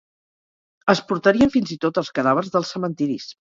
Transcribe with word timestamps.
Es 0.93 1.03
portarien 1.11 1.53
fins 1.57 1.77
i 1.77 1.79
tot 1.87 2.03
els 2.05 2.13
cadàvers 2.19 2.53
dels 2.59 2.77
cementiris. 2.79 3.33